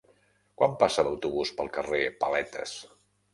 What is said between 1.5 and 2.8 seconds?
pel carrer Paletes?